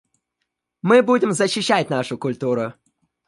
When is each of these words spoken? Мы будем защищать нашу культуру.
Мы 0.81 1.03
будем 1.03 1.31
защищать 1.31 1.91
нашу 1.91 2.17
культуру. 2.17 2.73